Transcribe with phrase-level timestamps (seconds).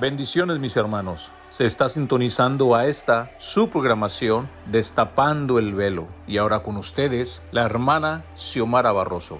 [0.00, 1.30] Bendiciones mis hermanos.
[1.50, 6.08] Se está sintonizando a esta su programación Destapando el Velo.
[6.26, 9.36] Y ahora con ustedes, la hermana Xiomara Barroso.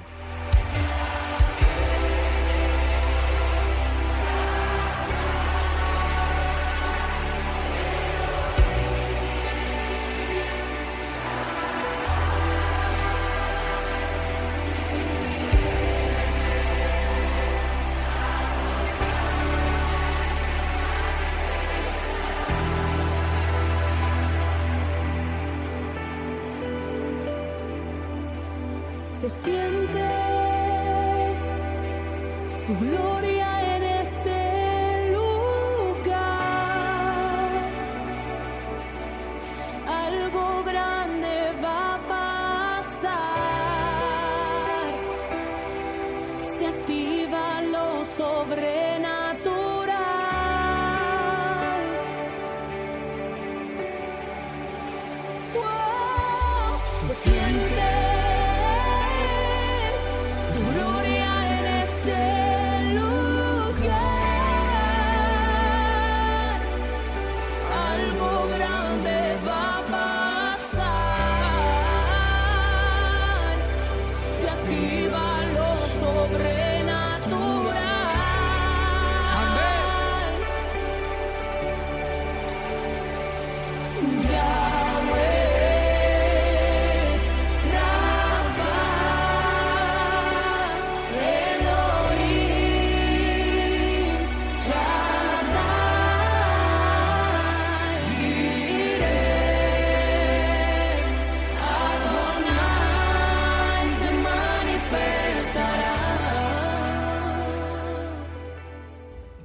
[40.32, 40.79] Algo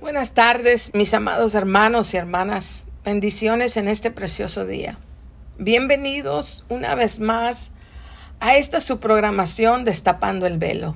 [0.06, 2.86] Buenas tardes, mis amados hermanos y hermanas.
[3.04, 5.00] Bendiciones en este precioso día.
[5.58, 7.72] Bienvenidos una vez más
[8.40, 10.96] a esta su programación Destapando el Velo.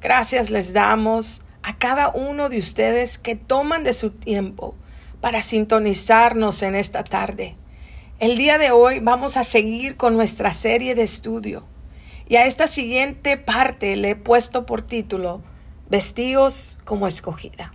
[0.00, 4.76] Gracias les damos a cada uno de ustedes que toman de su tiempo
[5.20, 7.56] para sintonizarnos en esta tarde.
[8.20, 11.64] El día de hoy vamos a seguir con nuestra serie de estudio
[12.28, 15.42] y a esta siguiente parte le he puesto por título
[15.88, 17.72] Vestidos como escogida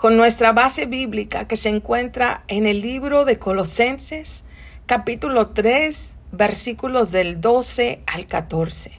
[0.00, 4.46] con nuestra base bíblica que se encuentra en el libro de Colosenses,
[4.86, 8.98] capítulo 3, versículos del 12 al 14.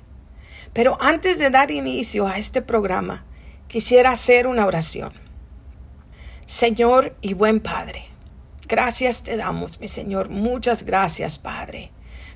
[0.74, 3.26] Pero antes de dar inicio a este programa,
[3.68, 5.12] quisiera hacer una oración.
[6.46, 8.06] Señor y buen Padre,
[8.68, 11.90] gracias te damos, mi Señor, muchas gracias, Padre.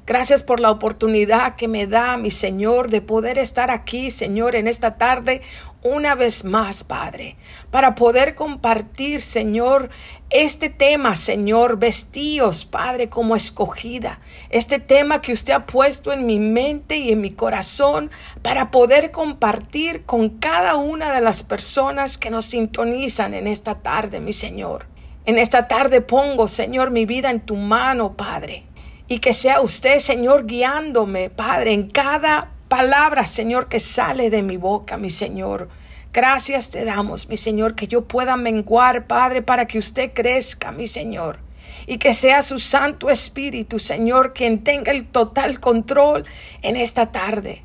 [0.08, 4.68] Gracias por la oportunidad que me da, mi Señor, de poder estar aquí, Señor, en
[4.68, 5.42] esta tarde
[5.86, 7.38] una vez más, Padre,
[7.70, 9.92] para poder compartir, Señor,
[10.32, 14.20] este tema, Señor, vestíos, Padre, como escogida.
[14.50, 18.10] Este tema que usted ha puesto en mi mente y en mi corazón
[18.42, 24.20] para poder compartir con cada una de las personas que nos sintonizan en esta tarde,
[24.20, 24.88] mi Señor.
[25.28, 28.66] En esta tarde pongo, Señor, mi vida en tu mano, Padre
[29.08, 34.58] y que sea usted, Señor, guiándome, Padre, en cada palabra, Señor, que sale de mi
[34.58, 35.70] boca, mi Señor.
[36.12, 40.86] Gracias te damos, mi Señor, que yo pueda menguar, Padre, para que usted crezca, mi
[40.86, 41.40] Señor.
[41.88, 46.26] Y que sea su Santo Espíritu, Señor, quien tenga el total control
[46.64, 47.64] en esta tarde.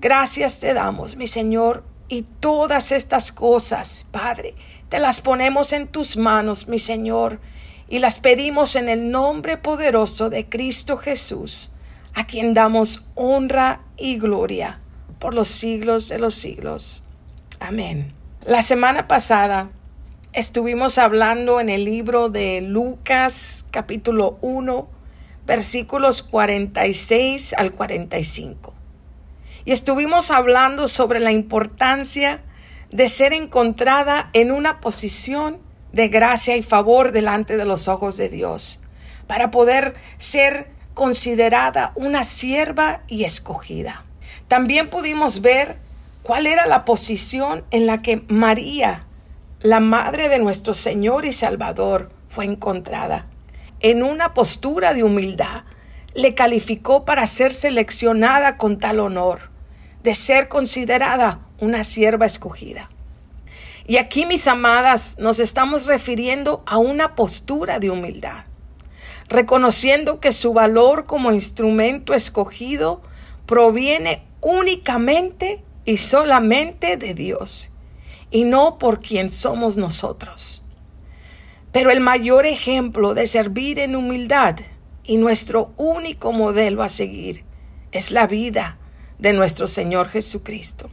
[0.00, 4.56] Gracias te damos, mi Señor, y todas estas cosas, Padre,
[4.88, 7.38] te las ponemos en tus manos, mi Señor
[7.90, 11.72] y las pedimos en el nombre poderoso de Cristo Jesús,
[12.14, 14.80] a quien damos honra y gloria
[15.18, 17.02] por los siglos de los siglos.
[17.60, 18.14] Amén.
[18.44, 19.70] La semana pasada
[20.32, 25.00] estuvimos hablando en el libro de Lucas capítulo 1
[25.50, 28.72] versículos 46 al 45.
[29.64, 32.42] Y estuvimos hablando sobre la importancia
[32.92, 35.58] de ser encontrada en una posición
[35.92, 38.80] de gracia y favor delante de los ojos de Dios,
[39.26, 44.04] para poder ser considerada una sierva y escogida.
[44.48, 45.76] También pudimos ver
[46.22, 49.04] cuál era la posición en la que María,
[49.60, 53.26] la madre de nuestro Señor y Salvador, fue encontrada.
[53.80, 55.62] En una postura de humildad,
[56.14, 59.50] le calificó para ser seleccionada con tal honor,
[60.02, 62.88] de ser considerada una sierva escogida.
[63.86, 68.44] Y aquí, mis amadas, nos estamos refiriendo a una postura de humildad,
[69.30, 73.00] reconociendo que su valor como instrumento escogido
[73.46, 77.70] proviene únicamente y solamente de Dios,
[78.30, 80.64] y no por quien somos nosotros.
[81.72, 84.56] Pero el mayor ejemplo de servir en humildad
[85.04, 87.44] y nuestro único modelo a seguir
[87.92, 88.78] es la vida
[89.20, 90.90] de nuestro Señor Jesucristo.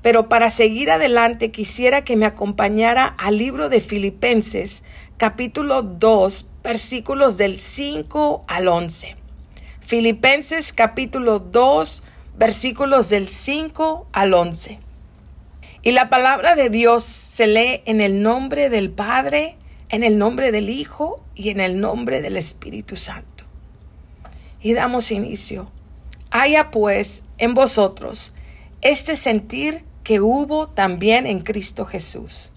[0.00, 4.84] Pero para seguir adelante quisiera que me acompañara al libro de Filipenses
[5.16, 9.16] capítulo 2 versículos del 5 al 11.
[9.80, 12.02] Filipenses capítulo 2
[12.36, 14.78] versículos del 5 al 11.
[15.82, 19.56] Y la palabra de Dios se lee en el nombre del Padre,
[19.88, 23.44] en el nombre del Hijo y en el nombre del Espíritu Santo.
[24.60, 25.70] Y damos inicio.
[26.30, 28.34] Haya pues en vosotros
[28.82, 32.52] este sentir que hubo también en Cristo Jesús,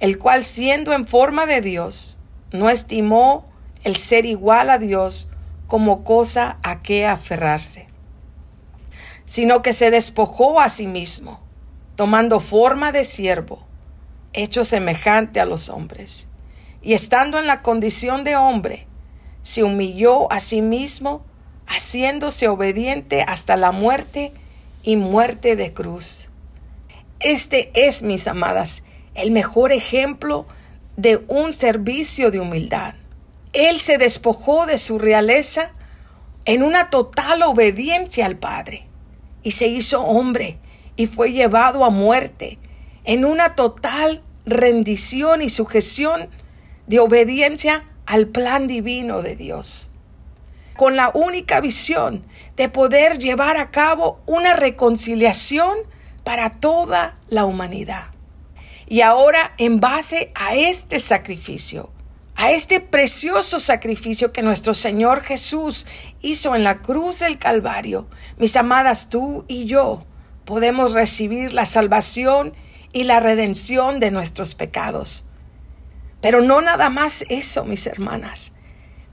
[0.00, 2.18] el cual siendo en forma de Dios,
[2.52, 3.46] no estimó
[3.84, 5.28] el ser igual a Dios
[5.66, 7.86] como cosa a que aferrarse,
[9.24, 11.40] sino que se despojó a sí mismo,
[11.96, 13.64] tomando forma de siervo,
[14.32, 16.28] hecho semejante a los hombres,
[16.80, 18.86] y estando en la condición de hombre,
[19.42, 21.22] se humilló a sí mismo,
[21.66, 24.32] haciéndose obediente hasta la muerte
[24.82, 26.28] y muerte de cruz.
[27.20, 28.84] Este es, mis amadas,
[29.18, 30.46] el mejor ejemplo
[30.96, 32.94] de un servicio de humildad.
[33.52, 35.72] Él se despojó de su realeza
[36.44, 38.86] en una total obediencia al Padre
[39.42, 40.58] y se hizo hombre
[40.96, 42.58] y fue llevado a muerte
[43.04, 46.28] en una total rendición y sujeción
[46.86, 49.90] de obediencia al plan divino de Dios,
[50.76, 52.24] con la única visión
[52.56, 55.78] de poder llevar a cabo una reconciliación
[56.24, 58.17] para toda la humanidad.
[58.90, 61.90] Y ahora, en base a este sacrificio,
[62.36, 65.86] a este precioso sacrificio que nuestro Señor Jesús
[66.22, 68.08] hizo en la cruz del Calvario,
[68.38, 70.06] mis amadas, tú y yo
[70.46, 72.54] podemos recibir la salvación
[72.94, 75.28] y la redención de nuestros pecados.
[76.22, 78.54] Pero no nada más eso, mis hermanas,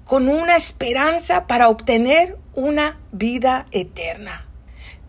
[0.06, 4.48] con una esperanza para obtener una vida eterna.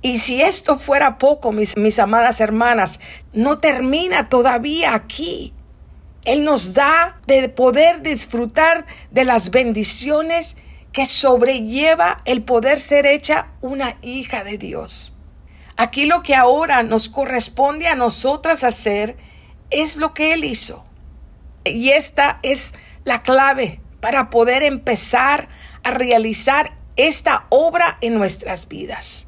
[0.07, 3.01] Y si esto fuera poco, mis, amadas hermanas,
[3.33, 5.53] no termina todavía aquí.
[6.25, 10.59] Él nos da de poder disfrutar de las bendiciones
[10.93, 15.13] que sobrelleva el poder ser hecha una hija de Dios.
[15.77, 19.17] Aquí lo que ahora nos corresponde a nosotras hacer
[19.71, 20.87] es lo que Él hizo.
[21.65, 25.49] Y esta es la clave para poder empezar
[25.83, 29.27] a realizar esta obra en nuestras vidas.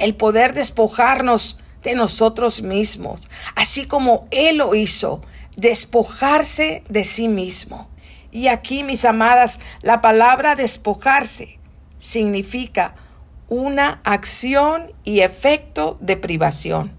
[0.00, 5.22] El poder despojarnos de nosotros mismos, así como Él lo hizo,
[5.56, 7.88] despojarse de sí mismo.
[8.32, 11.58] Y aquí, mis amadas, la palabra despojarse
[11.98, 12.94] significa
[13.48, 16.92] una acción y efecto de privación,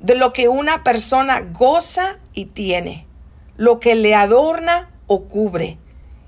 [0.00, 3.06] de lo que una persona goza y tiene,
[3.56, 5.78] lo que le adorna o cubre.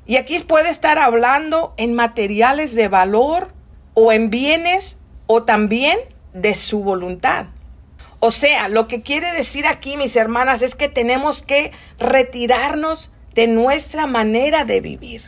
[0.06, 3.48] Y aquí puede estar hablando en materiales de valor
[3.94, 5.98] o en bienes o también
[6.32, 7.46] de su voluntad.
[8.20, 13.46] O sea, lo que quiere decir aquí, mis hermanas, es que tenemos que retirarnos de
[13.46, 15.22] nuestra manera de vivir,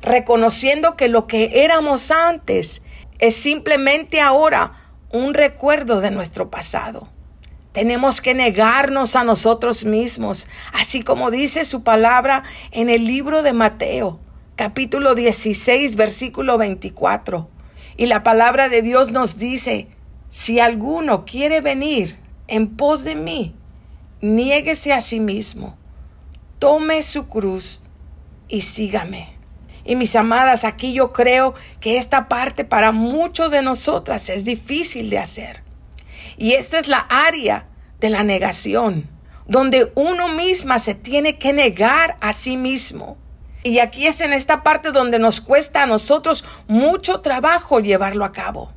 [0.00, 2.82] reconociendo que lo que éramos antes
[3.18, 7.08] es simplemente ahora un recuerdo de nuestro pasado.
[7.72, 13.52] Tenemos que negarnos a nosotros mismos, así como dice su palabra en el libro de
[13.52, 14.18] Mateo,
[14.56, 17.48] capítulo 16, versículo 24.
[18.00, 19.88] Y la palabra de Dios nos dice,
[20.30, 23.54] si alguno quiere venir en pos de mí,
[24.22, 25.76] niéguese a sí mismo,
[26.58, 27.82] tome su cruz
[28.48, 29.36] y sígame.
[29.84, 35.10] Y mis amadas, aquí yo creo que esta parte para muchos de nosotras es difícil
[35.10, 35.62] de hacer.
[36.38, 37.68] Y esta es la área
[38.00, 39.10] de la negación,
[39.46, 43.18] donde uno misma se tiene que negar a sí mismo.
[43.62, 48.32] Y aquí es en esta parte donde nos cuesta a nosotros mucho trabajo llevarlo a
[48.32, 48.72] cabo.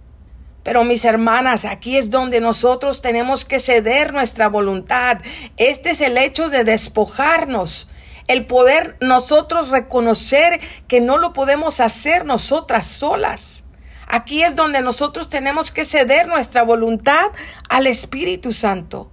[0.64, 5.20] Pero mis hermanas, aquí es donde nosotros tenemos que ceder nuestra voluntad.
[5.58, 7.90] Este es el hecho de despojarnos.
[8.28, 13.66] El poder nosotros reconocer que no lo podemos hacer nosotras solas.
[14.08, 17.32] Aquí es donde nosotros tenemos que ceder nuestra voluntad
[17.68, 19.12] al Espíritu Santo.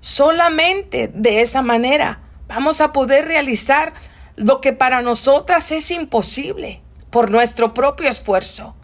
[0.00, 3.92] Solamente de esa manera vamos a poder realizar
[4.36, 8.74] lo que para nosotras es imposible por nuestro propio esfuerzo,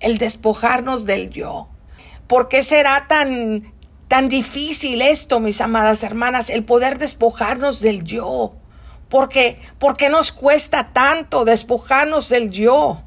[0.00, 1.68] el despojarnos del yo.
[2.26, 3.72] ¿Por qué será tan
[4.08, 8.54] tan difícil esto, mis amadas hermanas, el poder despojarnos del yo?
[9.08, 13.02] Porque ¿por qué nos cuesta tanto despojarnos del yo?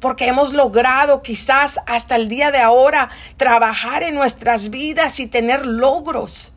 [0.00, 5.66] porque hemos logrado quizás hasta el día de ahora trabajar en nuestras vidas y tener
[5.66, 6.52] logros,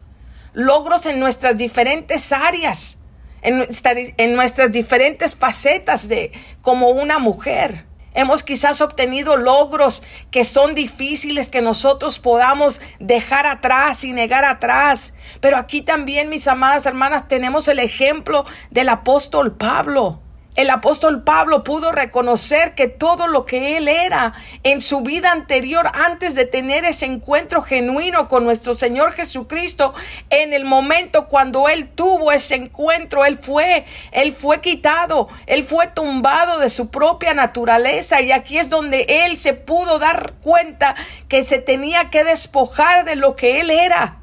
[0.54, 2.99] logros en nuestras diferentes áreas.
[3.42, 6.32] En, nuestra- en nuestras diferentes facetas de
[6.62, 7.86] como una mujer.
[8.16, 15.14] Hemos quizás obtenido logros que son difíciles que nosotros podamos dejar atrás y negar atrás.
[15.40, 20.22] Pero aquí también, mis amadas hermanas, tenemos el ejemplo del apóstol Pablo.
[20.56, 25.90] El apóstol Pablo pudo reconocer que todo lo que él era en su vida anterior,
[25.94, 29.94] antes de tener ese encuentro genuino con nuestro Señor Jesucristo,
[30.30, 35.88] en el momento cuando él tuvo ese encuentro, él fue, él fue quitado, él fue
[35.88, 40.96] tumbado de su propia naturaleza y aquí es donde él se pudo dar cuenta
[41.30, 44.18] que se tenía que despojar de lo que él era.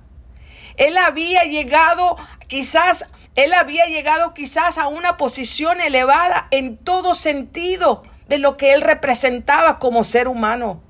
[0.76, 2.16] Él había llegado
[2.48, 8.72] quizás, él había llegado quizás a una posición elevada en todo sentido de lo que
[8.72, 10.82] él representaba como ser humano.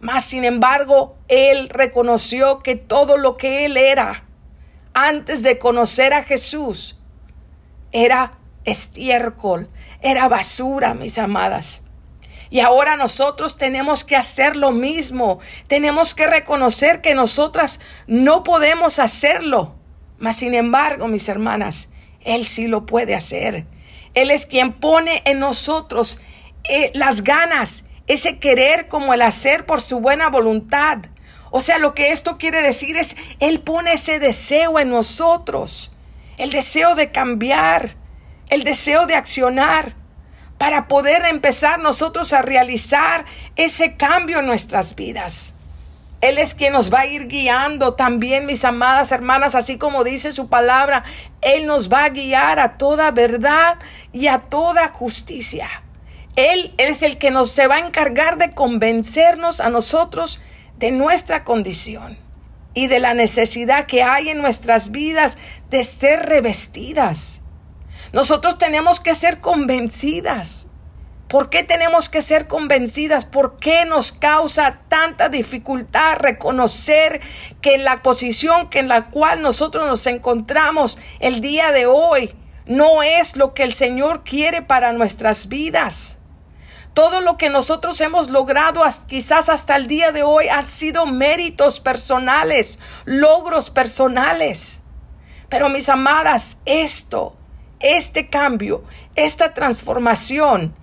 [0.00, 4.24] Mas, sin embargo, él reconoció que todo lo que él era
[4.94, 6.98] antes de conocer a Jesús
[7.92, 9.68] era estiércol,
[10.00, 11.84] era basura, mis amadas.
[12.50, 15.38] Y ahora nosotros tenemos que hacer lo mismo.
[15.66, 19.79] Tenemos que reconocer que nosotras no podemos hacerlo.
[20.20, 23.66] Mas sin embargo, mis hermanas, Él sí lo puede hacer.
[24.14, 26.20] Él es quien pone en nosotros
[26.64, 30.98] eh, las ganas, ese querer como el hacer por su buena voluntad.
[31.50, 35.92] O sea, lo que esto quiere decir es, Él pone ese deseo en nosotros.
[36.36, 37.96] El deseo de cambiar,
[38.50, 39.94] el deseo de accionar
[40.58, 43.24] para poder empezar nosotros a realizar
[43.56, 45.54] ese cambio en nuestras vidas.
[46.20, 50.32] Él es quien nos va a ir guiando también, mis amadas hermanas, así como dice
[50.32, 51.02] su palabra,
[51.40, 53.78] Él nos va a guiar a toda verdad
[54.12, 55.68] y a toda justicia.
[56.36, 60.40] Él, es el que nos se va a encargar de convencernos a nosotros
[60.78, 62.18] de nuestra condición
[62.74, 65.38] y de la necesidad que hay en nuestras vidas
[65.70, 67.40] de ser revestidas.
[68.12, 70.69] Nosotros tenemos que ser convencidas.
[71.30, 73.24] ¿Por qué tenemos que ser convencidas?
[73.24, 77.20] ¿Por qué nos causa tanta dificultad reconocer
[77.60, 82.34] que la posición que en la cual nosotros nos encontramos el día de hoy
[82.66, 86.18] no es lo que el Señor quiere para nuestras vidas?
[86.94, 91.78] Todo lo que nosotros hemos logrado quizás hasta el día de hoy han sido méritos
[91.78, 94.82] personales, logros personales.
[95.48, 97.36] Pero mis amadas, esto,
[97.78, 98.82] este cambio,
[99.14, 100.74] esta transformación,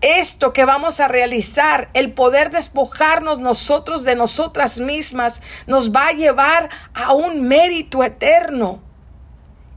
[0.00, 6.12] esto que vamos a realizar, el poder despojarnos nosotros de nosotras mismas, nos va a
[6.12, 8.82] llevar a un mérito eterno.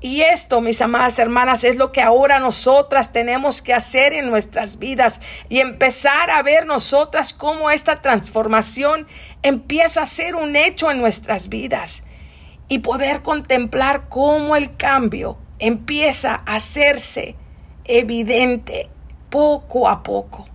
[0.04, 4.80] Y esto, mis amadas hermanas, es lo que ahora nosotras tenemos que hacer en nuestras
[4.80, 9.08] vidas y empezar a ver nosotras cómo esta transformación
[9.44, 12.08] empieza a ser un hecho en nuestras vidas
[12.68, 17.36] y poder contemplar cómo el cambio empieza a hacerse
[17.86, 18.90] evidente
[19.31, 20.45] poco a poco.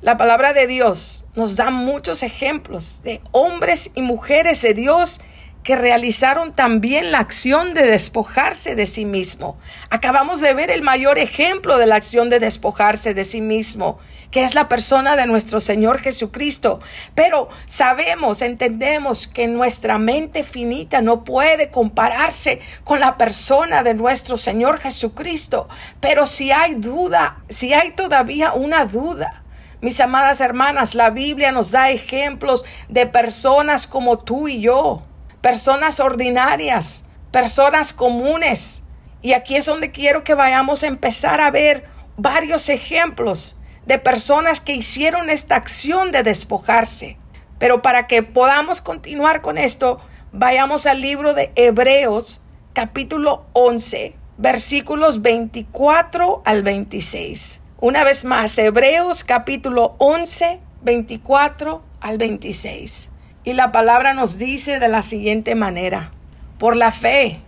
[0.00, 5.20] La palabra de Dios nos da muchos ejemplos de hombres y mujeres de Dios
[5.62, 9.58] que realizaron también la acción de despojarse de sí mismo.
[9.90, 13.98] Acabamos de ver el mayor ejemplo de la acción de despojarse de sí mismo,
[14.30, 16.80] que es la persona de nuestro Señor Jesucristo.
[17.14, 24.38] Pero sabemos, entendemos que nuestra mente finita no puede compararse con la persona de nuestro
[24.38, 25.68] Señor Jesucristo.
[26.00, 29.42] Pero si hay duda, si hay todavía una duda,
[29.82, 35.02] mis amadas hermanas, la Biblia nos da ejemplos de personas como tú y yo,
[35.40, 38.82] personas ordinarias, personas comunes.
[39.22, 41.84] Y aquí es donde quiero que vayamos a empezar a ver
[42.16, 43.56] varios ejemplos
[43.86, 47.18] de personas que hicieron esta acción de despojarse.
[47.58, 50.00] Pero para que podamos continuar con esto,
[50.32, 52.40] vayamos al libro de Hebreos,
[52.72, 57.60] capítulo 11, versículos 24 al 26.
[57.80, 63.10] Una vez más, Hebreos capítulo 11, 24 al 26.
[63.50, 66.12] Y la palabra nos dice de la siguiente manera.
[66.56, 67.40] Por la fe,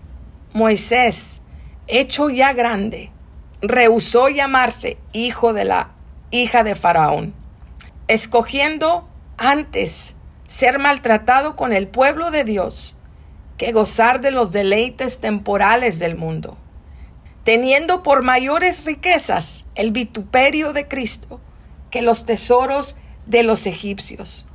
[0.52, 1.40] Moisés,
[1.86, 3.12] hecho ya grande,
[3.60, 5.92] rehusó llamarse hijo de la
[6.32, 7.34] hija de Faraón,
[8.08, 10.16] escogiendo antes
[10.48, 12.98] ser maltratado con el pueblo de Dios
[13.56, 16.58] que gozar de los deleites temporales del mundo,
[17.44, 21.40] teniendo por mayores riquezas el vituperio de Cristo
[21.92, 24.46] que los tesoros de los egipcios,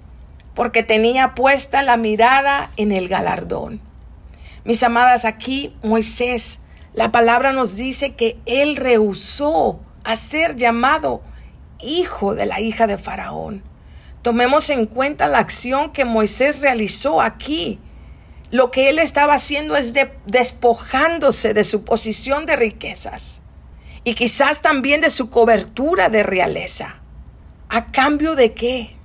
[0.58, 3.80] porque tenía puesta la mirada en el galardón.
[4.66, 6.62] Mis amadas, aquí Moisés,
[6.94, 11.22] la palabra nos dice que él rehusó a ser llamado
[11.80, 13.62] hijo de la hija de Faraón.
[14.24, 17.80] Tomemos en cuenta la acción que Moisés realizó aquí.
[18.50, 23.42] lo que él estaba haciendo es de- despojándose de su posición de riquezas
[24.06, 26.96] y quizás también de su cobertura de realeza.
[27.70, 28.97] ¿A cambio de qué?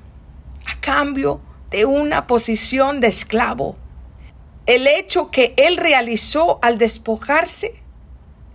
[0.66, 1.40] A cambio
[1.71, 3.76] de una posición de esclavo.
[4.66, 7.83] El hecho que él realizó al despojarse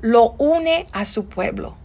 [0.01, 1.75] lo une a su pueblo.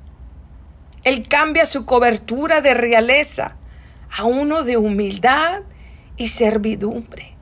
[1.05, 3.57] Él cambia su cobertura de realeza
[4.17, 5.62] a uno de humildad
[6.17, 7.35] y servidumbre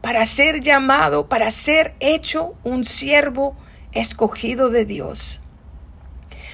[0.00, 3.56] para ser llamado, para ser hecho un siervo
[3.92, 5.42] escogido de Dios.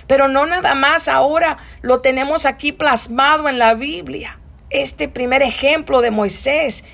[0.06, 4.38] Pero no nada más ahora lo tenemos aquí plasmado en la Biblia.
[4.70, 6.84] Este primer ejemplo de Moisés.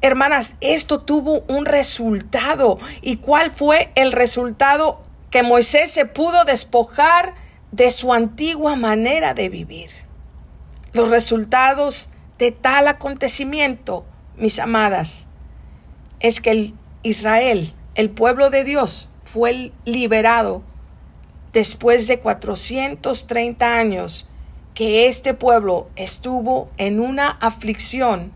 [0.00, 2.78] Hermanas, esto tuvo un resultado.
[3.02, 5.02] ¿Y cuál fue el resultado?
[5.30, 7.34] Que Moisés se pudo despojar
[7.72, 9.90] de su antigua manera de vivir.
[10.92, 12.08] Los resultados
[12.38, 14.04] de tal acontecimiento,
[14.36, 15.28] mis amadas,
[16.18, 20.62] es que el Israel, el pueblo de Dios, fue liberado
[21.52, 24.29] después de 430 años
[24.74, 28.32] que este pueblo estuvo en una aflicción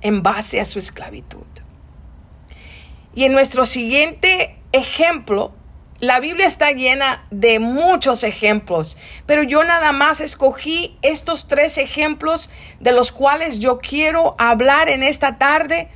[0.00, 1.46] en base a su esclavitud.
[3.14, 5.52] Y en nuestro siguiente ejemplo,
[6.00, 8.96] la Biblia está llena de muchos ejemplos,
[9.26, 15.04] pero yo nada más escogí estos tres ejemplos de los cuales yo quiero hablar en
[15.04, 15.88] esta tarde,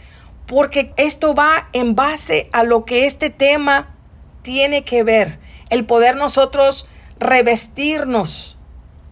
[0.46, 3.96] porque esto va en base a lo que este tema
[4.42, 5.40] tiene que ver,
[5.70, 6.86] el poder nosotros
[7.18, 8.55] revestirnos.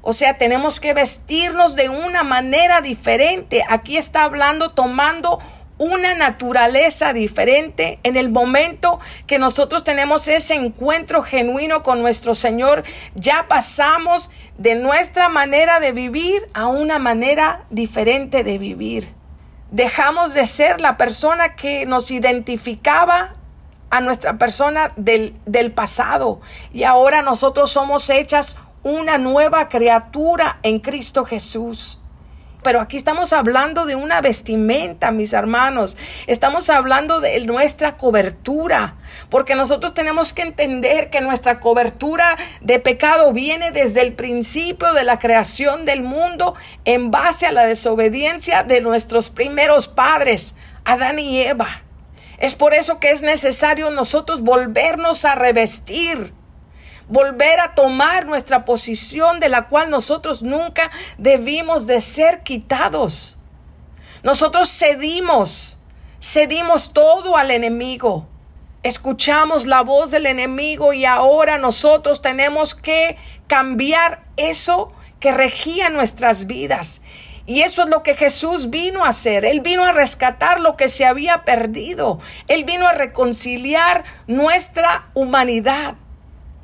[0.07, 3.65] O sea, tenemos que vestirnos de una manera diferente.
[3.67, 5.39] Aquí está hablando tomando
[5.79, 12.85] una naturaleza diferente en el momento que nosotros tenemos ese encuentro genuino con nuestro Señor.
[13.15, 19.09] Ya pasamos de nuestra manera de vivir a una manera diferente de vivir.
[19.71, 23.37] Dejamos de ser la persona que nos identificaba
[23.89, 26.43] a nuestra persona del, del pasado
[26.75, 31.99] y ahora nosotros somos hechas una nueva criatura en Cristo Jesús.
[32.63, 35.99] Pero aquí estamos hablando de una vestimenta, mis hermanos.
[36.27, 38.97] Estamos hablando de nuestra cobertura.
[39.29, 45.05] Porque nosotros tenemos que entender que nuestra cobertura de pecado viene desde el principio de
[45.05, 46.55] la creación del mundo
[46.87, 51.83] en base a la desobediencia de nuestros primeros padres, Adán y Eva.
[52.39, 56.33] Es por eso que es necesario nosotros volvernos a revestir
[57.09, 63.37] volver a tomar nuestra posición de la cual nosotros nunca debimos de ser quitados.
[64.23, 65.77] Nosotros cedimos,
[66.21, 68.27] cedimos todo al enemigo.
[68.83, 76.47] Escuchamos la voz del enemigo y ahora nosotros tenemos que cambiar eso que regía nuestras
[76.47, 77.03] vidas.
[77.47, 79.45] Y eso es lo que Jesús vino a hacer.
[79.45, 82.21] Él vino a rescatar lo que se había perdido.
[82.49, 85.97] Él vino a reconciliar nuestra humanidad.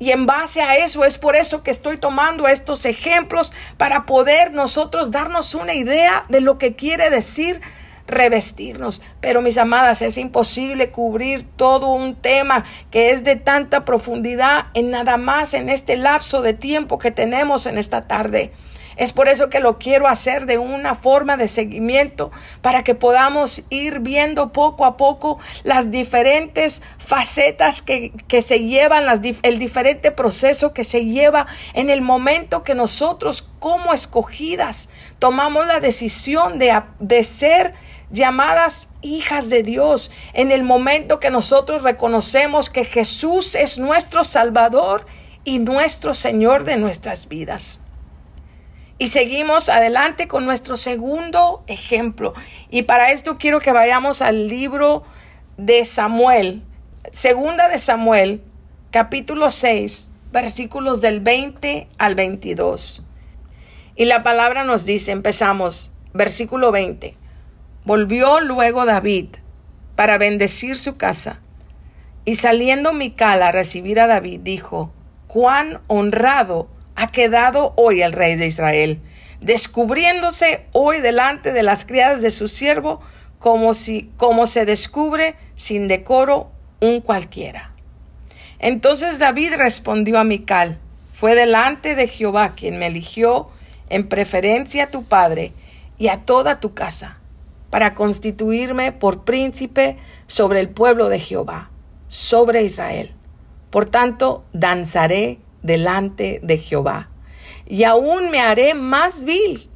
[0.01, 4.51] Y en base a eso es por eso que estoy tomando estos ejemplos para poder
[4.51, 7.61] nosotros darnos una idea de lo que quiere decir
[8.07, 9.03] revestirnos.
[9.19, 14.89] Pero mis amadas, es imposible cubrir todo un tema que es de tanta profundidad en
[14.89, 18.53] nada más en este lapso de tiempo que tenemos en esta tarde.
[19.01, 22.29] Es por eso que lo quiero hacer de una forma de seguimiento
[22.61, 29.05] para que podamos ir viendo poco a poco las diferentes facetas que, que se llevan,
[29.41, 35.79] el diferente proceso que se lleva en el momento que nosotros como escogidas tomamos la
[35.79, 37.73] decisión de, de ser
[38.11, 45.07] llamadas hijas de Dios, en el momento que nosotros reconocemos que Jesús es nuestro Salvador
[45.43, 47.81] y nuestro Señor de nuestras vidas.
[49.01, 52.35] Y seguimos adelante con nuestro segundo ejemplo.
[52.69, 55.01] Y para esto quiero que vayamos al libro
[55.57, 56.61] de Samuel,
[57.11, 58.43] segunda de Samuel,
[58.91, 63.03] capítulo 6, versículos del 20 al 22.
[63.95, 67.17] Y la palabra nos dice, empezamos, versículo 20.
[67.85, 69.29] Volvió luego David
[69.95, 71.39] para bendecir su casa.
[72.23, 74.93] Y saliendo Mical a recibir a David, dijo,
[75.25, 78.99] cuán honrado ha quedado hoy el rey de Israel,
[79.39, 83.01] descubriéndose hoy delante de las criadas de su siervo,
[83.39, 87.73] como si, como se descubre sin decoro un cualquiera.
[88.59, 90.77] Entonces David respondió a Mical,
[91.13, 93.49] fue delante de Jehová quien me eligió
[93.89, 95.53] en preferencia a tu padre
[95.97, 97.19] y a toda tu casa,
[97.69, 101.69] para constituirme por príncipe sobre el pueblo de Jehová,
[102.07, 103.13] sobre Israel.
[103.69, 107.09] Por tanto, danzaré delante de Jehová,
[107.65, 109.69] y aún me haré más vil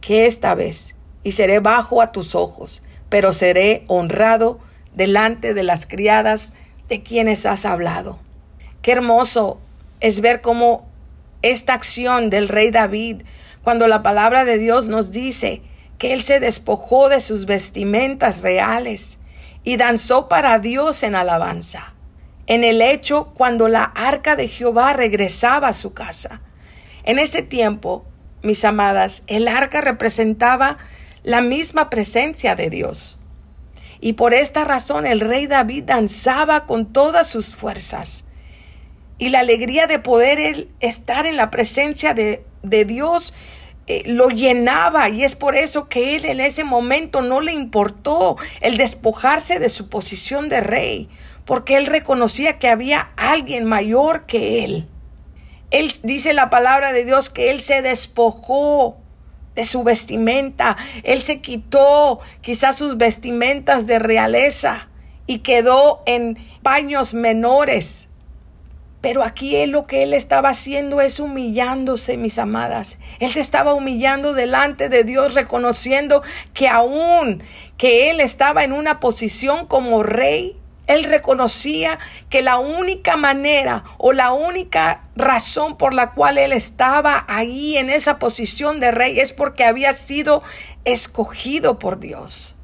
[0.00, 4.60] que esta vez, y seré bajo a tus ojos, pero seré honrado
[4.94, 6.52] delante de las criadas
[6.88, 8.18] de quienes has hablado.
[8.82, 9.60] Qué hermoso
[10.00, 10.86] es ver cómo
[11.42, 13.22] esta acción del rey David,
[13.62, 15.62] cuando la palabra de Dios nos dice
[15.98, 19.20] que él se despojó de sus vestimentas reales
[19.62, 21.93] y danzó para Dios en alabanza.
[22.46, 26.40] En el hecho cuando la arca de Jehová regresaba a su casa.
[27.04, 28.04] En ese tiempo,
[28.42, 30.78] mis amadas, el arca representaba
[31.22, 33.20] la misma presencia de Dios.
[34.00, 38.26] Y por esta razón el rey David danzaba con todas sus fuerzas.
[39.16, 43.32] Y la alegría de poder él estar en la presencia de, de Dios
[43.86, 48.38] eh, lo llenaba y es por eso que él en ese momento no le importó
[48.62, 51.10] el despojarse de su posición de rey,
[51.44, 54.88] porque él reconocía que había alguien mayor que él.
[55.70, 58.96] Él dice la palabra de Dios que él se despojó
[59.54, 64.88] de su vestimenta, él se quitó quizás sus vestimentas de realeza
[65.26, 68.10] y quedó en paños menores
[69.04, 72.98] pero aquí lo que él estaba haciendo es humillándose, mis amadas.
[73.20, 76.22] Él se estaba humillando delante de Dios, reconociendo
[76.54, 77.42] que aún
[77.76, 84.12] que él estaba en una posición como rey, él reconocía que la única manera o
[84.12, 89.32] la única razón por la cual él estaba ahí en esa posición de rey es
[89.32, 90.42] porque había sido
[90.84, 92.56] escogido por Dios.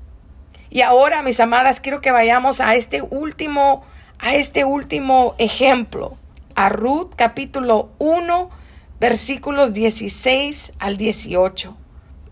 [0.69, 3.85] Y ahora, mis amadas, quiero que vayamos a este último
[4.23, 6.19] a este último ejemplo
[6.55, 8.51] a Ruth capítulo 1
[9.01, 11.77] versículos 16 al 18.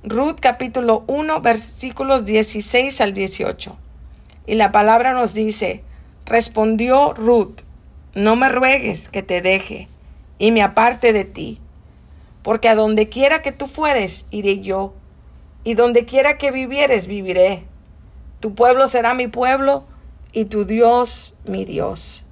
[0.05, 3.88] Ruth capítulo 1 versículos 16 al 18.
[4.49, 5.85] Y la palabra nos dice,
[6.25, 7.61] respondió Ruth,
[8.15, 9.89] no me ruegues que te deje
[10.39, 11.61] y me aparte de ti,
[12.43, 14.95] porque a donde quiera que tú fueres, iré yo,
[15.65, 17.65] y donde quiera que vivieres, viviré.
[18.41, 19.85] Tu pueblo será mi pueblo
[20.33, 22.25] y tu Dios mi Dios.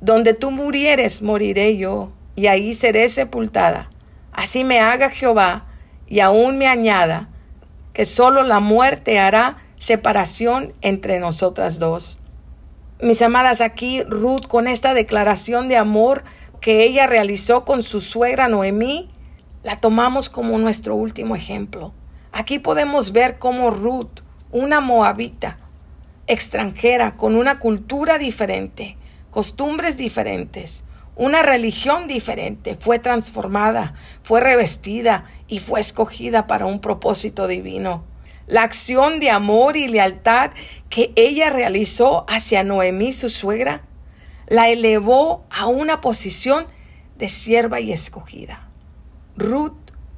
[0.00, 3.90] Donde tú murieres, moriré yo, y ahí seré sepultada.
[4.32, 5.66] Así me haga Jehová,
[6.08, 7.28] y aún me añada,
[7.92, 12.18] que solo la muerte hará separación entre nosotras dos.
[13.00, 16.24] Mis amadas, aquí Ruth con esta declaración de amor
[16.60, 19.08] que ella realizó con su suegra Noemí,
[19.62, 21.92] la tomamos como nuestro último ejemplo.
[22.32, 25.58] Aquí podemos ver cómo Ruth, una moabita,
[26.26, 28.96] extranjera, con una cultura diferente,
[29.30, 37.46] costumbres diferentes, una religión diferente, fue transformada, fue revestida y fue escogida para un propósito
[37.46, 38.04] divino.
[38.48, 40.50] La acción de amor y lealtad
[40.88, 43.82] que ella realizó hacia Noemí, su suegra,
[44.46, 46.66] la elevó a una posición
[47.16, 48.68] de sierva y escogida.
[49.36, 49.76] Ruth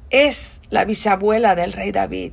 [0.09, 2.31] es la bisabuela del rey David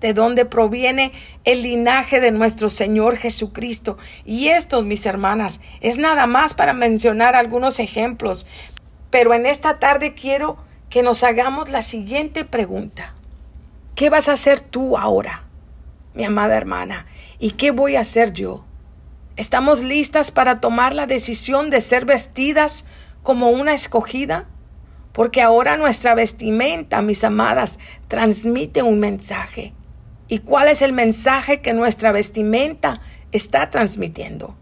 [0.00, 1.12] de donde proviene
[1.44, 3.96] el linaje de nuestro Señor Jesucristo.
[4.24, 8.46] Y esto, mis hermanas, es nada más para mencionar algunos ejemplos.
[9.10, 10.58] Pero en esta tarde quiero
[10.90, 13.14] que nos hagamos la siguiente pregunta.
[13.96, 15.44] ¿Qué vas a hacer tú ahora,
[16.12, 17.06] mi amada hermana?
[17.38, 18.62] ¿Y qué voy a hacer yo?
[19.36, 22.84] ¿Estamos listas para tomar la decisión de ser vestidas
[23.22, 24.44] como una escogida?
[25.14, 29.72] Porque ahora nuestra vestimenta, mis amadas, transmite un mensaje.
[30.28, 33.00] ¿Y cuál es el mensaje que nuestra vestimenta
[33.32, 34.54] está transmitiendo?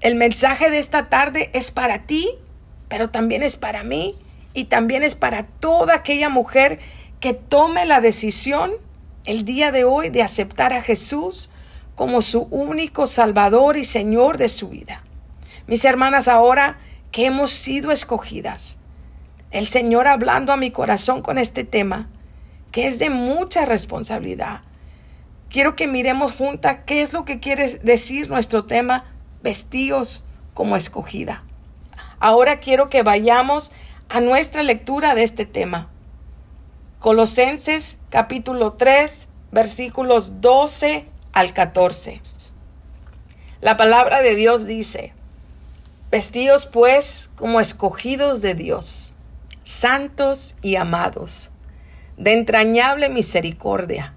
[0.00, 2.28] El mensaje de esta tarde es para ti,
[2.88, 4.16] pero también es para mí
[4.54, 6.80] y también es para toda aquella mujer
[7.22, 8.72] que tome la decisión
[9.24, 11.50] el día de hoy de aceptar a Jesús
[11.94, 15.04] como su único Salvador y Señor de su vida.
[15.68, 16.80] Mis hermanas, ahora
[17.12, 18.78] que hemos sido escogidas,
[19.52, 22.08] el Señor hablando a mi corazón con este tema,
[22.72, 24.62] que es de mucha responsabilidad,
[25.48, 29.04] quiero que miremos juntas qué es lo que quiere decir nuestro tema,
[29.44, 31.44] vestidos como escogida.
[32.18, 33.70] Ahora quiero que vayamos
[34.08, 35.91] a nuestra lectura de este tema.
[37.02, 42.22] Colosenses capítulo 3 versículos 12 al 14.
[43.60, 45.12] La palabra de Dios dice,
[46.12, 49.14] Vestidos pues como escogidos de Dios,
[49.64, 51.50] santos y amados,
[52.18, 54.14] de entrañable misericordia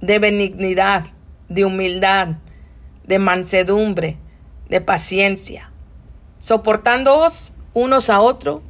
[0.00, 1.04] de benignidad,
[1.50, 2.28] de humildad,
[3.04, 4.16] de mansedumbre,
[4.70, 5.70] de paciencia,
[6.38, 8.62] soportándoos unos a otros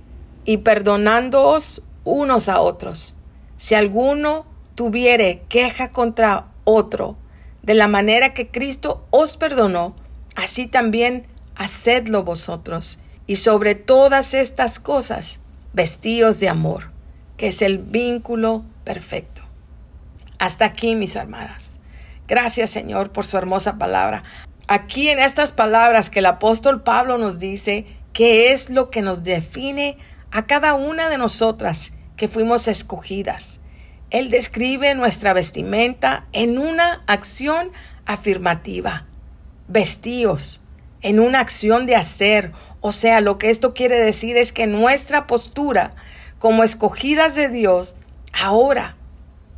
[0.44, 3.16] y perdonándoos unos a otros.
[3.62, 4.44] Si alguno
[4.74, 7.16] tuviere queja contra otro,
[7.62, 9.94] de la manera que Cristo os perdonó,
[10.34, 12.98] así también hacedlo vosotros.
[13.28, 15.38] Y sobre todas estas cosas,
[15.74, 16.90] vestíos de amor,
[17.36, 19.42] que es el vínculo perfecto.
[20.40, 21.78] Hasta aquí, mis hermanas.
[22.26, 24.24] Gracias, Señor, por su hermosa palabra.
[24.66, 29.22] aquí en estas palabras que el apóstol Pablo nos dice que es lo que nos
[29.22, 29.98] define
[30.32, 31.92] a cada una de nosotras
[32.22, 33.58] que fuimos escogidas.
[34.10, 37.72] Él describe nuestra vestimenta en una acción
[38.06, 39.06] afirmativa.
[39.66, 40.60] Vestíos,
[41.00, 42.52] en una acción de hacer.
[42.80, 45.96] O sea, lo que esto quiere decir es que nuestra postura
[46.38, 47.96] como escogidas de Dios
[48.32, 48.96] ahora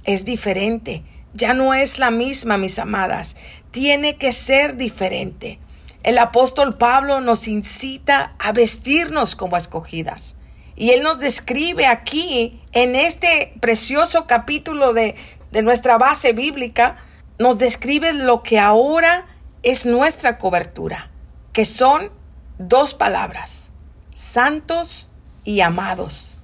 [0.05, 1.03] es diferente.
[1.35, 3.37] Ya no es la misma, mis amadas.
[3.73, 5.59] Tiene que ser diferente.
[6.03, 10.37] El apóstol Pablo nos incita a vestirnos como escogidas.
[10.77, 15.15] Y él nos describe aquí, en este precioso capítulo de,
[15.53, 16.97] de nuestra base bíblica,
[17.39, 19.27] nos describe lo que ahora
[19.63, 21.11] es nuestra cobertura,
[21.53, 22.11] que son
[22.59, 23.71] dos palabras,
[24.15, 25.11] santos
[25.45, 26.37] y amados.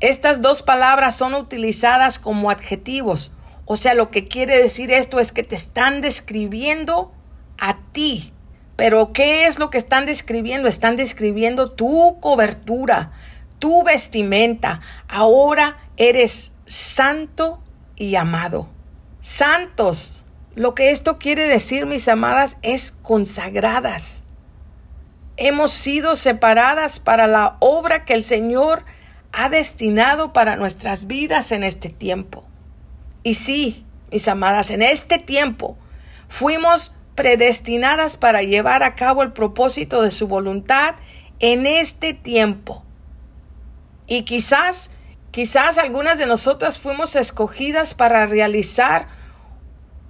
[0.00, 3.30] Estas dos palabras son utilizadas como adjetivos,
[3.66, 7.12] o sea, lo que quiere decir esto es que te están describiendo
[7.58, 8.32] a ti.
[8.76, 10.68] Pero ¿qué es lo que están describiendo?
[10.68, 13.12] Están describiendo tu cobertura,
[13.58, 14.80] tu vestimenta.
[15.08, 17.60] Ahora eres santo
[17.96, 18.68] y amado.
[19.20, 20.24] Santos.
[20.54, 24.22] Lo que esto quiere decir, mis amadas, es consagradas.
[25.36, 28.84] Hemos sido separadas para la obra que el Señor
[29.32, 32.44] ha destinado para nuestras vidas en este tiempo.
[33.24, 35.76] Y sí, mis amadas, en este tiempo
[36.28, 40.94] fuimos predestinadas para llevar a cabo el propósito de su voluntad
[41.40, 42.83] en este tiempo.
[44.06, 44.92] Y quizás,
[45.30, 49.08] quizás algunas de nosotras fuimos escogidas para realizar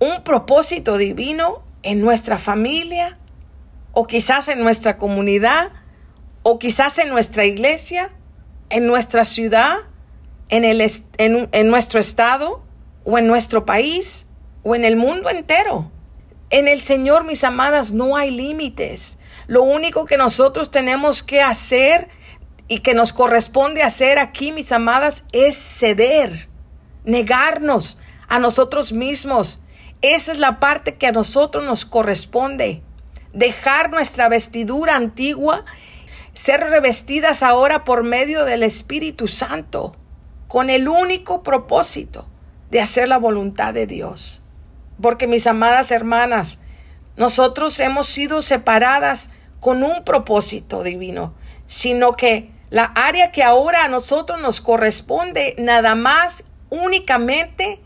[0.01, 3.19] un propósito divino en nuestra familia,
[3.93, 5.71] o quizás en nuestra comunidad,
[6.43, 8.11] o quizás en nuestra iglesia,
[8.71, 9.77] en nuestra ciudad,
[10.49, 10.81] en, el,
[11.19, 12.63] en, en nuestro estado,
[13.05, 14.27] o en nuestro país,
[14.63, 15.91] o en el mundo entero.
[16.51, 19.19] En el Señor, mis amadas, no hay límites.
[19.47, 22.09] Lo único que nosotros tenemos que hacer
[22.69, 26.49] y que nos corresponde hacer aquí, mis amadas, es ceder,
[27.05, 27.99] negarnos
[28.29, 29.61] a nosotros mismos.
[30.01, 32.83] Esa es la parte que a nosotros nos corresponde.
[33.33, 35.65] Dejar nuestra vestidura antigua,
[36.33, 39.97] ser revestidas ahora por medio del Espíritu Santo,
[40.49, 42.27] con el único propósito
[42.71, 44.43] de hacer la voluntad de Dios.
[45.01, 46.61] Porque mis amadas hermanas,
[47.17, 51.35] nosotros hemos sido separadas con un propósito divino,
[51.67, 57.79] sino que la área que ahora a nosotros nos corresponde nada más únicamente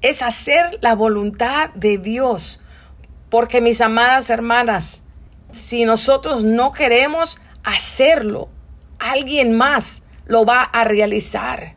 [0.00, 2.62] es hacer la voluntad de Dios.
[3.30, 5.02] Porque mis amadas hermanas,
[5.50, 8.48] si nosotros no queremos hacerlo,
[9.00, 11.74] alguien más lo va a realizar.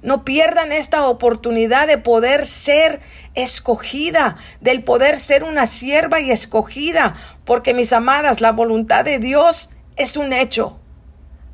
[0.00, 3.00] No pierdan esta oportunidad de poder ser
[3.34, 9.70] escogida, del poder ser una sierva y escogida, porque mis amadas, la voluntad de Dios
[9.96, 10.78] es un hecho.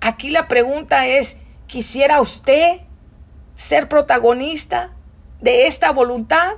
[0.01, 2.81] Aquí la pregunta es, ¿quisiera usted
[3.55, 4.93] ser protagonista
[5.41, 6.55] de esta voluntad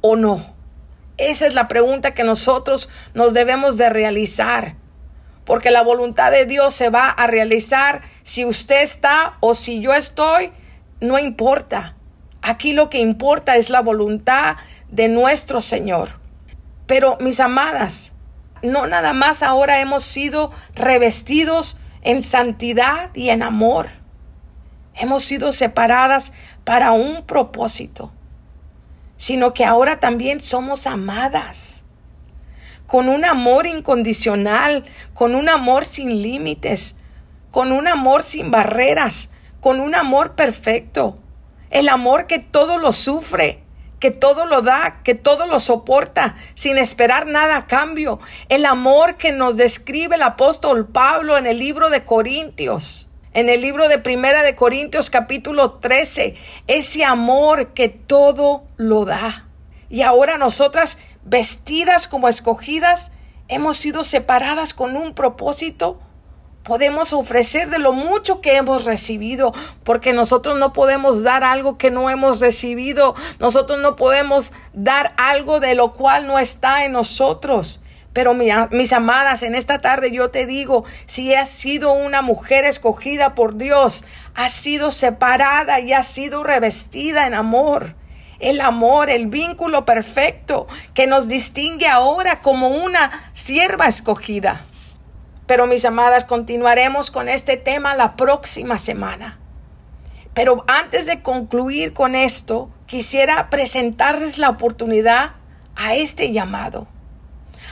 [0.00, 0.54] o no?
[1.16, 4.74] Esa es la pregunta que nosotros nos debemos de realizar.
[5.44, 9.94] Porque la voluntad de Dios se va a realizar si usted está o si yo
[9.94, 10.52] estoy
[11.00, 11.96] no importa.
[12.42, 14.56] Aquí lo que importa es la voluntad
[14.90, 16.18] de nuestro Señor.
[16.86, 18.12] Pero mis amadas,
[18.62, 23.88] no nada más ahora hemos sido revestidos en santidad y en amor.
[24.94, 26.32] Hemos sido separadas
[26.64, 28.12] para un propósito,
[29.16, 31.84] sino que ahora también somos amadas
[32.90, 34.84] con un amor incondicional,
[35.14, 36.96] con un amor sin límites,
[37.52, 41.16] con un amor sin barreras, con un amor perfecto.
[41.70, 43.62] El amor que todo lo sufre,
[44.00, 48.18] que todo lo da, que todo lo soporta, sin esperar nada a cambio.
[48.48, 53.10] El amor que nos describe el apóstol Pablo en el libro de Corintios.
[53.32, 56.34] En el libro de Primera de Corintios capítulo 13,
[56.66, 59.46] ese amor que todo lo da.
[59.88, 63.12] Y ahora nosotras, vestidas como escogidas,
[63.48, 66.00] hemos sido separadas con un propósito
[66.62, 69.52] podemos ofrecer de lo mucho que hemos recibido,
[69.84, 75.60] porque nosotros no podemos dar algo que no hemos recibido, nosotros no podemos dar algo
[75.60, 77.80] de lo cual no está en nosotros.
[78.12, 83.36] Pero mis amadas, en esta tarde yo te digo, si has sido una mujer escogida
[83.36, 87.94] por Dios, has sido separada y has sido revestida en amor.
[88.40, 94.64] El amor, el vínculo perfecto que nos distingue ahora como una sierva escogida.
[95.50, 99.40] Pero mis amadas, continuaremos con este tema la próxima semana.
[100.32, 105.32] Pero antes de concluir con esto, quisiera presentarles la oportunidad
[105.74, 106.86] a este llamado.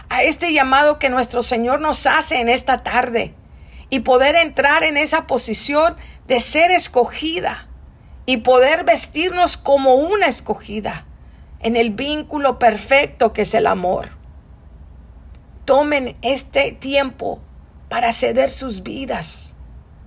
[0.09, 3.33] a este llamado que nuestro Señor nos hace en esta tarde
[3.91, 5.95] y poder entrar en esa posición
[6.27, 7.69] de ser escogida
[8.27, 11.07] y poder vestirnos como una escogida
[11.61, 14.09] en el vínculo perfecto que es el amor.
[15.65, 17.41] Tomen este tiempo
[17.89, 19.55] para ceder sus vidas.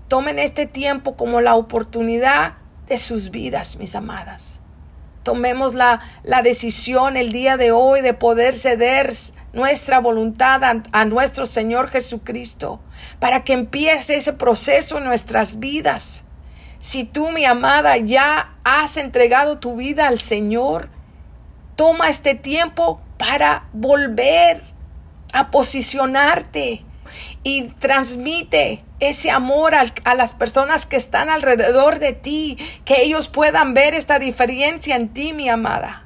[0.08, 2.54] Tomen este tiempo como la oportunidad
[2.88, 4.60] de sus vidas, mis amadas.
[5.24, 9.13] Tomemos la, la decisión el día de hoy de poder ceder
[9.54, 12.80] nuestra voluntad a, a nuestro Señor Jesucristo
[13.20, 16.26] para que empiece ese proceso en nuestras vidas.
[16.80, 20.89] Si tú, mi amada, ya has entregado tu vida al Señor,
[21.76, 24.63] toma este tiempo para volver
[25.32, 26.84] a posicionarte
[27.44, 33.28] y transmite ese amor al- a, las personas que están alrededor de ti, que ellos
[33.30, 36.06] puedan ver esta diferencia en ti, mi amada.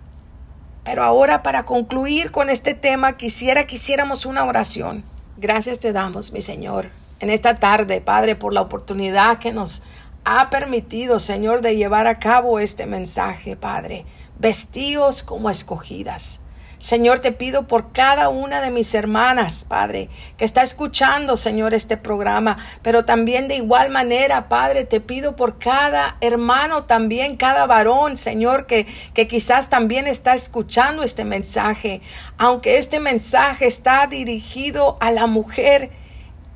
[0.83, 5.03] Pero ahora para concluir con este tema, quisiera que hiciéramos una oración.
[5.37, 9.83] Gracias te damos, mi Señor, en esta tarde, Padre, por la oportunidad que nos
[10.23, 14.05] ha permitido, Señor, de llevar a cabo este mensaje, Padre.
[14.39, 16.39] Vestidos como escogidas.
[16.85, 21.97] Señor, te pido por cada una de mis hermanas, Padre, que está escuchando, Señor, este
[21.97, 28.17] programa, pero también de igual manera, Padre, te pido por cada hermano también, cada varón,
[28.17, 32.01] Señor, que, que quizás también está escuchando este mensaje,
[32.37, 35.89] aunque este mensaje está dirigido a la mujer.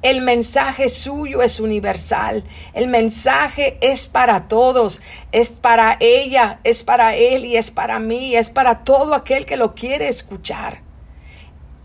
[0.01, 2.43] El mensaje suyo es universal.
[2.73, 5.01] El mensaje es para todos.
[5.31, 8.35] Es para ella, es para él y es para mí.
[8.35, 10.89] Es para todo aquel que lo quiere escuchar.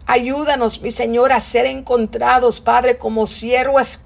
[0.07, 3.97] Ayúdanos, mi Señor, a ser encontrados, Padre, como siervos,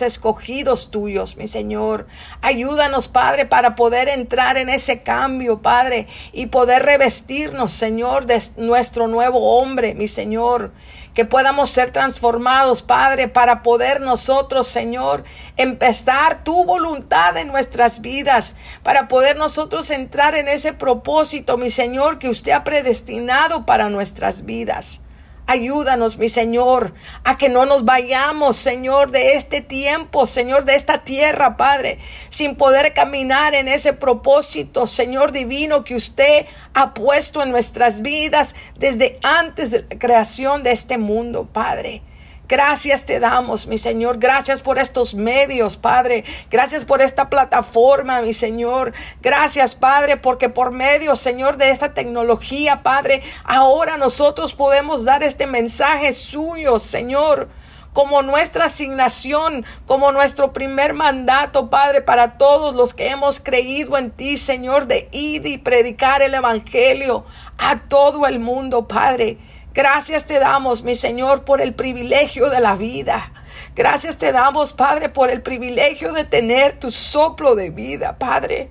[0.00, 2.06] escogidos tuyos, mi Señor.
[2.40, 9.08] Ayúdanos, Padre, para poder entrar en ese cambio, Padre, y poder revestirnos, Señor, de nuestro
[9.08, 10.70] nuevo hombre, mi Señor.
[11.14, 15.24] Que podamos ser transformados, Padre, para poder nosotros, Señor,
[15.56, 22.18] empezar tu voluntad en nuestras vidas, para poder nosotros entrar en ese propósito, mi Señor,
[22.18, 25.02] que usted ha predestinado para nuestras vidas.
[25.46, 31.04] Ayúdanos, mi Señor, a que no nos vayamos, Señor, de este tiempo, Señor, de esta
[31.04, 31.98] tierra, Padre,
[32.30, 38.54] sin poder caminar en ese propósito, Señor divino, que usted ha puesto en nuestras vidas
[38.76, 42.00] desde antes de la creación de este mundo, Padre.
[42.46, 44.18] Gracias te damos, mi Señor.
[44.18, 46.24] Gracias por estos medios, Padre.
[46.50, 48.92] Gracias por esta plataforma, mi Señor.
[49.22, 55.46] Gracias, Padre, porque por medio, Señor, de esta tecnología, Padre, ahora nosotros podemos dar este
[55.46, 57.48] mensaje suyo, Señor
[57.94, 64.10] como nuestra asignación, como nuestro primer mandato, Padre, para todos los que hemos creído en
[64.10, 67.24] ti, Señor, de ir y predicar el Evangelio
[67.56, 69.38] a todo el mundo, Padre.
[69.74, 73.32] Gracias te damos, mi Señor, por el privilegio de la vida.
[73.74, 78.70] Gracias te damos, Padre, por el privilegio de tener tu soplo de vida, Padre.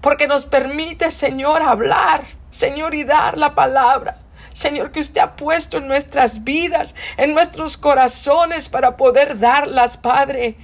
[0.00, 4.18] Porque nos permite, Señor, hablar, Señor, y dar la palabra.
[4.52, 10.54] Señor, que usted ha puesto en nuestras vidas, en nuestros corazones para poder darlas, Padre.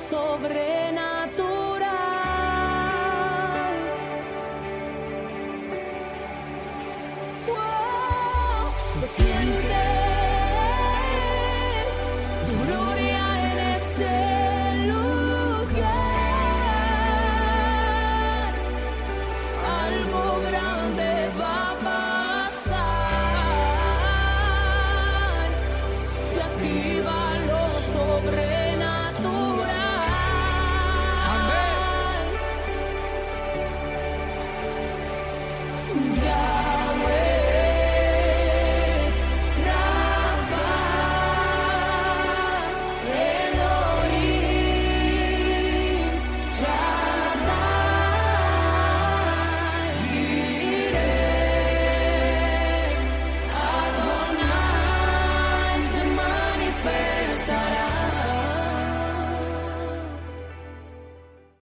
[0.09, 0.86] sobre